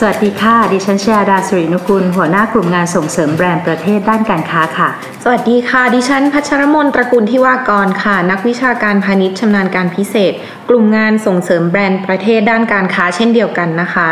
[0.00, 4.88] สวัสดีค่ะ ดิฉันชยาดาสุรินุกุล หัวหน้ากลุ่มงานส่งเสริมแบรนด์ประเทศด้านการค้าค่ะ
[5.24, 10.32] สวัสดีค่ะ ดิฉันพัชรมนตระกูลที่วากรค่ะ นักวิชาการพาณิชย์ชำนาญการพิเศษ
[10.68, 14.08] กลุ่มงานส่งเสริมแบรนด์ประเทศด้านการค้าเช่นเดียวกันนะคะ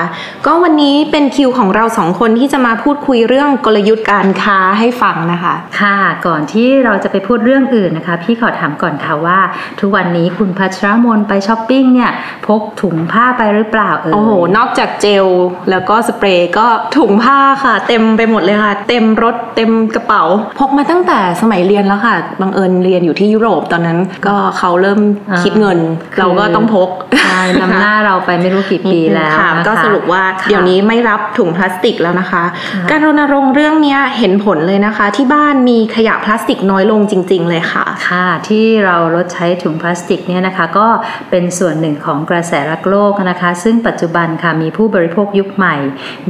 [0.46, 9.40] ก็วันนี้เป็นคิวของเราสองคนที่จะมาพูดคุยเรื่องกลยุทธ์การค้าให้ฟังนะคะ ค่ะ ก่อนที่เราจะไปพูดเรื่องอื่นนะคะ พี่ขอถามก่อนค่ะว่า
[9.80, 12.10] ทุกวันนี้คุณพัชรมนไปช้อปปิ้งเนี่ย
[12.46, 15.26] พกถุงผ้าไปหรือเปล่าเอ่ยโอ้โหนอกจากเจล
[15.74, 20.22] แล้วก็สเปรย์ก็ถุงผ้าค่ะ เต็มไปหมดเลยค่ะ เต็มรถเต็มกระเป๋า
[20.58, 25.00] พกมาตั้งแต่สมัยเรียนแล้วค่ะบังเอิญเรียนอยู่ที่ยุโรปตอนนั้น ก็เขาเริ่ม
[25.42, 25.78] คิดเงิน
[26.18, 26.88] เราก็ต้องพก
[27.24, 32.44] ใช่นำหน้าเราไปไม่รู้กี่ปีแล้วค่ะนะคะก็สรุปว่าค่ะเดี๋ยวนี้ไม่รับถุงพลาสติกแล้วนะคะ
[32.90, 40.86] การรณรงค์เรื่องเนี้ยเห็นผลเลยนะคะ ที่บ้านมีขยะพลาสติกน้อยลงจริง ๆ เลยค่ะค่ะที่เราลดใช้ถุงพลาสติกเนี่ยนะคะ ก็
[41.30, 45.63] เป็นส่วนหนึ่งของกระแสรักโลกนะคะ ซึ่งปัจจุบันค่ะมีผู้บริโภคยุคใหม่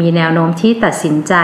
[0.01, 1.35] มีแนวโน้มที่ตัดสินใจ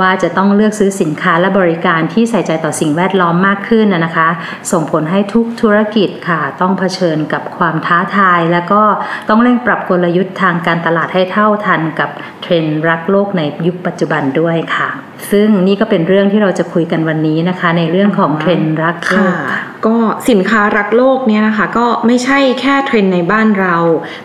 [0.00, 4.28] ว่าจะต้องเลือกซื้อสินค้าและบริการที่ใส่ใจต่อสิ่งแวดล้อมมากขึ้นนะนะคะ
[4.72, 8.82] ส่งผลให้ทุกธุรกิจค่ะ ต้องเผชิญกับความท้าทาย แล้วก็
[9.28, 12.10] ต้องเร่งปรับกลยุทธ์ทางการตลาดให้เท่าทันกับ
[12.42, 14.88] เทรนด์รักโลกในยุคปัจจุบันด้วยค่ะ
[15.30, 19.96] ซึ่งนี่ก็เป็นเรื่องที่เราจะคุยกันวันนี้นะคะ ในเรื่องของเทรนด์รักโลกค่ะ ก็
[20.28, 23.76] สินค้ารักโลกเนี่ยนะคะก็ไม่ใช่แค่เทรนด์ในบ้านเรา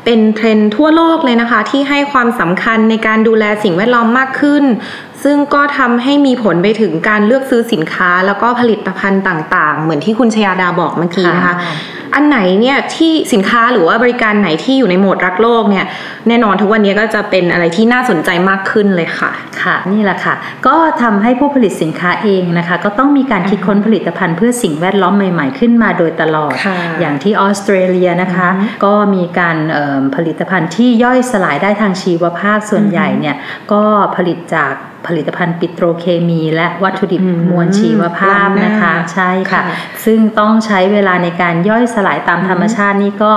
[0.05, 4.63] เป็นเทรนด์ทั่วโลกเลยนะคะ ที่ให้ความสำคัญในการดูแลสิ่งแวดล้อมมากขึ้น
[5.23, 11.75] ซึ่งก็ทำให้มีผลไปถึงการเลือกซื้อสินค้า แล้วก็ผลิตภัณฑ์ต่างๆ เหมือนที่คุณชยาดาบอกเมื่อกี้นะคะค่ะ
[12.15, 15.85] อันไหนเนี่ยที่สินค้าหรือว่าบริการไหนที่อยู่ในโหมดรักโลกเนี่ย
[16.27, 19.31] แน่นอนทุกวันนี้ก็จะเป็นอะไรที่น่าสนใจมากขึ้นเลยค่ะ
[19.63, 20.35] ค่ะ นี่แหละค่ะ
[20.67, 28.49] ก็ทำให้ผู้ผลิตสินค้าเองนะคะ ก็ต้องมีการคิดค้นผลิตภัณฑ์เพื่อสิ่งแวดล้อมใหม่ ๆ ขึ้นมาโดยตลอดค่ะอย่างที่ออสเตรเลียนะคะ
[28.86, 33.36] ก็มีการเอิ่มผลิตภัณฑ์ที่ย่อยสลายได้ทางชีวภาพส่วนใหญ่เนี่ย
[33.71, 33.83] ก็
[34.15, 34.73] ผลิตจาก
[35.09, 39.75] ผลิตภัณฑ์ปิโตรเคมี และวัตถุดิบอืมมวลชีวภาพนะคะล้ำหน้าใช่ค่ะค่ะ
[40.05, 43.33] ซึ่งต้องใช้เวลาในการย่อยสลายตามธรรมชาตินี่ก็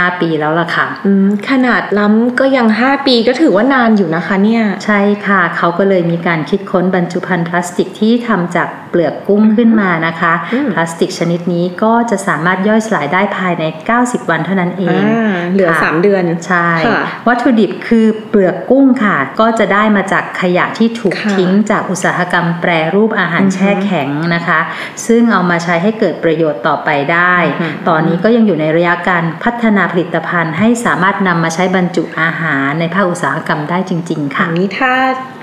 [0.00, 13.64] 5 ปีแล้วล่ะค่ะอืมขนาดล้ำก็ยัง 5 ปีก็ถือว่านานอยู่นะคะเนี่ยใช่ค่ะ เขาก็เลยมีการคิดค้นบรรจุภัณฑ์พลาสติกที่ทำจากเปลือกกุ้งขึ้นมานะคะอืมพลาสติกชนิดนี้ก็จะสามารถย่อยสลายได้ภายใน
[13.98, 24.60] 90 วันเท่านั้นเองอ่าเหลือค่ะ3เดือนใช่ค่ะวัตถุดิบคือเปลือกกุ้งค่ะ ก็จะได้มาจากขยะที่ถูกค่ะทิ้งจากอุตสาหกรรมแปรรูปอาหารอือฮึแช่แข็งนะคะ
[25.06, 34.92] ซึ่งเอามาใช้ให้เกิดประโยชน์ต่อไปได้อือฮึตอนนี้ก็ยังอยู่ในระยะการพัฒนาผลิตภัณฑ์ให้สามารถนำมาใช้บรรจุอาหารในภาคอุตสาหกรรมได้จริงๆอัค่ะนนี้ถ้า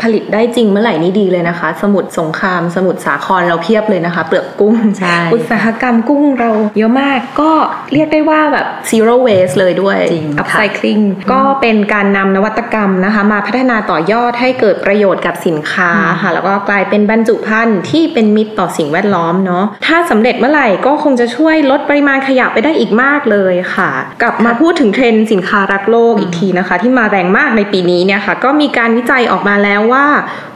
[0.01, 7.51] ผลิตได้จริงเมื่อไหร่นี่ดีเลยนะคะ สมุทรสงคราม สมุทรสาครเราเพียบเลยนะคะ เปลือกกุ้งใช่อุตสาหกรรมกุ้งเราเยอะมากก็
[7.93, 15.91] เรียกได้ว่าแบบ zero waste เลยด้วยจริงค่ะ upcycling ก็เป็นการนำนวัตกรรมนะคะ มาพัฒนาต่อยอดให้เกิดประโยชน์กับสินค้า
[16.21, 23.89] ค่ะแล้วก็กลายเป็นบรรจุภัณฑ์ที่เป็นมิตรต่อสิ่งแวดล้อมเนาะถ้าสำเร็จเมื่อไหร่ก็คงจะช่วยลดปริมาณขยะไปได้อีกมากเลยค่ะ
[24.21, 30.05] กลับมาพูดถึงเทรนด์สินค้ารักโลกอีกทีนะคะ ที่มาแรงมากในปีนี้เนี่ยค่ะก็มีการวิจัยออกมาแล้วว่า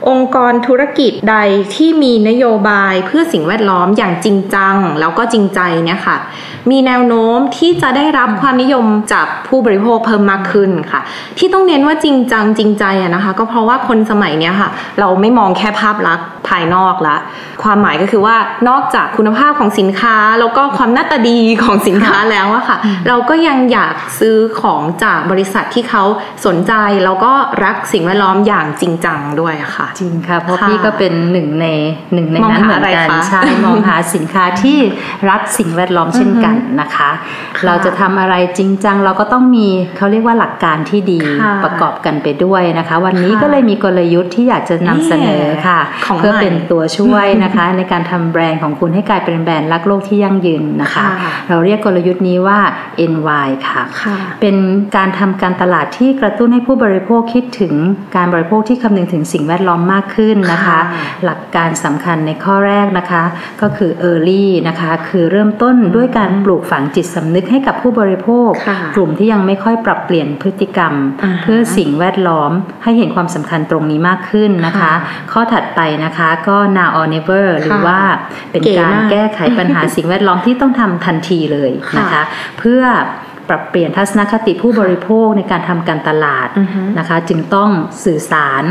[0.08, 1.36] องค์กรธุรกิจใด
[1.74, 6.16] ที่มีนโยบายเพื่อสิ่งแวดล้อมอย่างจริงจัง แล้วก็จริงใจเนี่ยค่ะ
[6.70, 11.00] มีแนวโน้มที่จะได้รับความนิยมจากผู้บริโภคเพิ่มมากขึ้นค่ะ
[11.38, 14.68] ที่ต้องเน้นว่าจริงจังจริงใจอะนะคะ ก็เพราะว่าคนสมัยเนี้ยค่ะ
[15.00, 17.16] เราไม่มองแค่ภาพลักษณ์ภายนอกละ
[17.62, 18.36] ความหมายก็คือว่า
[18.68, 22.76] นอกจากคุณภาพของสินค้า แล้วก็ความหน้าตาดีของสินค้าแล้วอะค่ะ
[23.08, 26.04] เราก็ยังอยากซื้อของจากบริษัทที่เขา
[26.46, 26.72] สนใจ
[27.04, 27.32] แล้วก็
[27.64, 31.66] รักสิ่งแวดล้อมอย่างจริงจังด้วยอะค่ะ จริงค่ะ เพราะค่ะพี่ก็เป็นหนึ่งใน
[32.14, 34.78] หนึ่งในมองนั้นหาเหมือนกันอะไรคะใช่มองหาสินค้าที่
[35.30, 37.10] รักสิ่งแวดล้อมเช่นกันนะคะ
[37.56, 52.58] ค่ะเราจะทำอะไรจริงจังเราก็ต้องมีเขาเรียกว่าหลักการที่ดีค่ะประกอบกันไปด้วยนะคะ วันนี้ค่ะก็เลยมีกลยุทธ์ที่อยากจะนำเสนอค่ะของเพื่อใหม่เป็นตัวช่วยนะคะ ในการทำแบรนด์ของคุณให้กลายเป็นแบรนด์รักโลกที่ยั่งยืนนะคะค่ะเราเรียกกลยุทธ์นี้ว่า
[53.12, 54.56] NY ค่ะค่ะ เป็น
[54.96, 57.74] การทำการตลาดที่กระตุ้นให้ผู้บริโภคคิดถึง
[58.16, 63.22] การบริโภคที่คำนึงถึงสิ่งแวดล้อมมากขึ้นนะคะค่ะหลักการสำคัญในข้อแรกนะคะ
[63.62, 70.92] ก็คือ early นะคะ คือเริ่มต้นด้วยการปลูกฝังจิตสำนึกให้กับผู้บริโภคค่ะกลุ่มที่ยังไม่ค่อยปรับเปลี่ยนพฤติกรรม
[71.24, 72.52] อ่าฮะเพื่อสิ่งแวดล้อม
[72.82, 74.94] ให้เห็นความสำคัญตรงนี้มากขึ้นนะคะค่ะ
[75.32, 78.00] ข้อถัดไปนะคะก็ now or never หรือค่ะว่า
[78.50, 82.22] เป็นเก๋การมากแก้ไขปัญหาสิ่งแวดล้อมที่ต้องทำทันทีเลยนะคะค่ะ
[82.58, 82.82] เพื่อ
[83.48, 87.70] ปรับเปลี่ยนทัศนคติผู้บริโภคในการทำการตลาดอือฮึนะคะ จึงต้อง
[88.04, 88.64] สื่อสาร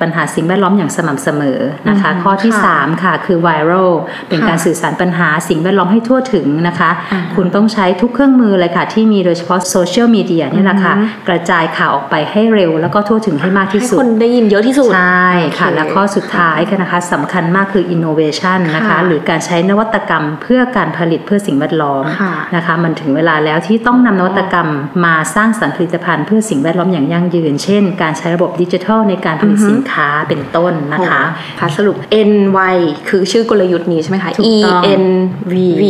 [0.00, 1.58] ปัญหาสิ่งแวดล้อมอย่างสม่ำเสมอ
[1.88, 3.92] นะคะอืมข้อที่ค่ะ3ค่ะ คือ viral
[4.28, 15.28] เป็นค่ะการสื่อสารปัญหาสิ่งแวดล้อมให้ทั่วถึงนะคะอ่าคุณต้องใช้ทุกเครื่องมือเลยค่ะ ที่มีโดยเฉพาะโซเชียลมีเดียนี่แหละค่ะอือฮึกระจายข่าวออกไปให้เร็ว แล้วก็ทั่วถึงให้มากที่ให้สุดคนได้ยินเยอะที่สุด ใช่
[15.58, 24.68] ค่ะโอเคและข้อสุดท้ายค่ะนะคะสำคัญมากคือ innovation นะคะค่ะหรือการใช้นวัตกรรมเพื่อการผลิตเพื่อสิ่งแวดล้อมค่ะนะคะ มันถึงเวลาแล้วที่ต้องนำนวัตกรรม
[25.04, 31.22] มาสร้างสรรค์ผลิตภัณฑ์เพื่อสิ่งแวดล้อมอย่างยั่งยืน เช่น การใช้ระบบดิจิทัลในการผลิตอือฮึสินค้าเป็นต้นนะคะ
[31.60, 31.96] ค่ะสรุป
[32.30, 32.32] N
[32.74, 32.76] Y
[33.08, 35.04] คือชื่อกลยุทธ์นี้ใช่ไหมคะถูก E ต้อง N
[35.52, 35.84] V V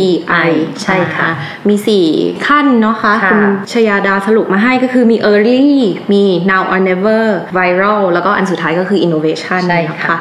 [0.49, 0.51] I
[0.83, 1.29] ใช่ค่ะ
[1.67, 1.75] มี
[2.11, 3.41] 4 ขั้นเนาะคะค่ะคุณ
[3.73, 5.65] ชยาดาสรุปมาให้ก็คือมี early
[6.11, 7.23] มี now or never
[7.57, 10.17] viral แล้วก็อันสุดท้ายก็คือ innovation ใช่นะค่ะคะ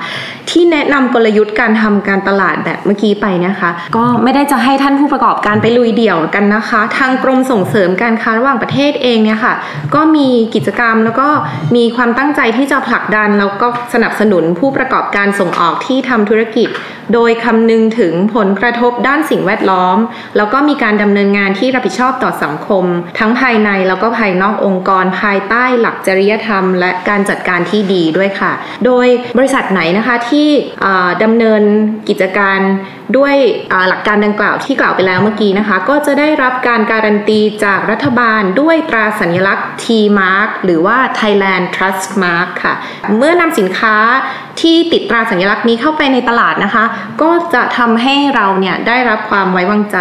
[0.51, 9.55] ที่แนะนำกลยุทธ์การทำการตลาดแบบเมื่อกี้ไปนะคะ ก็ไม่ได้จะให้ท่านผู้ประกอบการไปลุยเดี่ยวกันนะคะ ทางกรมส่งเสริมการค้าระหว่างประเทศเองเนี่ยค่ะ
[9.95, 11.29] ก็มีกิจกรรมแล้วก็
[11.77, 16.69] มีความตั้งใจที่จะผลักดันแล้วก็สนับสนุนผู้ประกอบการส่งออกที่ทำธุรกิจ
[17.15, 19.99] โดยคำนึงถึงผลกระทบด้านสิ่งแวดล้อม
[20.37, 22.85] แล้วก็มีการดำเนินงานที่รับผิดชอบต่อสังคม
[23.19, 28.53] ทั้งภายในแล้วก็ภายนอกองค์กร ภายใต้หลักจริยธรรม และการจัดการที่ดีด้วยค่ะ
[28.87, 29.07] โดย
[29.39, 30.49] บริษัทไหนนะคะที่
[31.23, 31.63] ดำเนิน
[32.09, 32.59] กิจการ
[33.17, 33.35] ด้วย
[33.89, 42.75] หลักการดังกล่าวที่กล่าวไปแล้วเมื่อกี้นะคะ ก็จะได้รับการการันตีจากรัฐบาลด้วยตราสัญลักษณ์ T-Mark หรือว่า Thailand Trust Mark ค่ะ
[43.17, 43.97] เมื่อนำสินค้า
[44.61, 46.85] ที่ติดตราสัญลักษณ์นี้เข้าไปในตลาดนะคะ
[47.23, 49.99] ก็จะทำให้เราเนี่ยได้รับความไว้วางใจ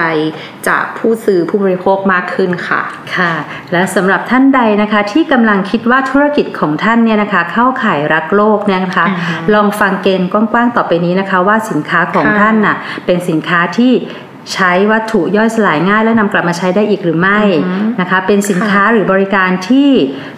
[0.67, 2.81] จากผู้ซื้อผู้บริโภคมากขึ้นค่ะ
[3.15, 3.33] ค่ะ
[3.71, 13.91] และสำหรับท่านใดนะคะที่กำลังคิดว่าธุรกิจของท่านเนี่ยนะคะเข้าข่ายรักโลกเนี่ยนะคะอ่าฮะลองฟังเกณฑ์กว้างๆต่อไปนี้นะคะ ว่าสินค้าของค่ะท่านน่ะเป็นสินค้าที่
[14.53, 19.89] ใช้วัตถุย่อยสลายง่าย และนำกลับมาใช้ได้อีกหรือไม่อือฮึนะคะเป็นสินค้าหรือบริการที่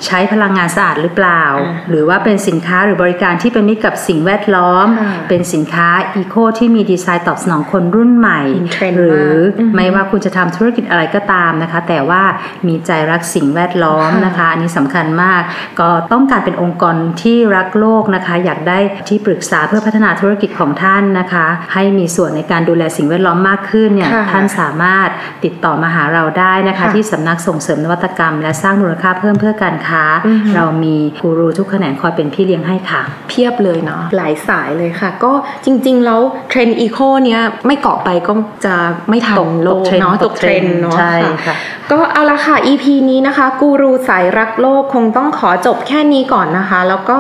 [0.05, 12.23] ใช้พลังงานสะอาดหรือเปล่าอ่า หรือว่าเป็นสินค้าหรือบริการที่เป็นมิตรกับสิ่งแวดล้อมค่ะเป็นสินค้าอีโคที่มีดีไซน์ตอบสนองคนรุ่นใหม่ In trend หรือมากอือฮึไม่ว่าคุณจะทำธุรกิจอะไรก็ตามนะคะ แต่ว่า
[12.67, 15.41] มีใจรักสิ่งแวดล้อมค่ะนะคะ อันนี้สำคัญมาก
[15.79, 18.77] ก็ต้องการเป็นองค์กรที่รักโลกนะคะ อยากได้
[19.07, 25.09] ที่ปรึกษาเพื่อพัฒนาธุรกิจของท่านนะคะ ให้มีส่วนในการดูแลสิ่งแวดล้อมมากขึ้นเนี่ยค่ะท่านสามารถ
[25.43, 35.31] ติดต่อมาหาเราได้นะคะค่ะที่สำนักส่งเสริมนวัตกรรม และสร้างมูลค่าเพิ่มเพื่อการค้าอือฮึเรามีกูรูทุกแขนงคอยเป็นพี่เลี้ยงให้ค่ะ เพียบเลยเนาะหลายสายเลยค่ะ ก็
[35.65, 38.33] จริง ๆ แล้วเทรนด์ eco เนี้ยไม่เกาะไปก็
[38.65, 38.75] จะ
[39.09, 41.13] ไม่ทันตกโลตกกเทรนด์เนาะตตกกเทเทรรนนด์ด์เนาะใช่
[41.45, 41.55] ค่ะ
[41.91, 47.17] ก็เอาละค่ะ EP นี้นะคะ กูรูสายรักโลกคงต้องขอจบแค่นี้ก่อนนะคะ แล้วก็